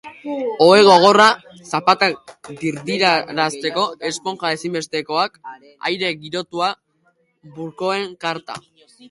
Ohe 0.67 0.77
gogorra, 0.85 1.25
zapatak 1.71 2.33
dirdirarazteko 2.61 3.83
esponja 4.11 4.51
ezinbestekoak, 4.57 5.39
aire 5.91 6.11
girotua, 6.25 6.73
burkoen 7.61 8.11
karta. 8.27 8.61